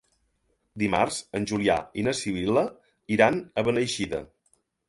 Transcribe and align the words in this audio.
Dimarts 0.83 1.19
en 1.41 1.45
Julià 1.51 1.77
i 2.03 2.07
na 2.09 2.15
Sibil·la 2.21 2.65
iran 3.19 3.41
a 3.63 3.69
Beneixida. 3.69 4.27